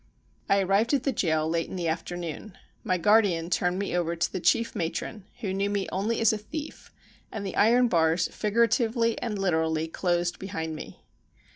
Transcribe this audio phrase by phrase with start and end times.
[0.49, 2.57] I arrived at the jail late in the afternoon.
[2.83, 6.39] My guardian turned me over to the chief matron, who knew me only as a
[6.39, 6.91] thief,
[7.31, 11.03] and the iron bars figur atively and literally closed behind me.